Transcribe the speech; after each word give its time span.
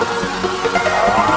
Oh, 0.00 1.27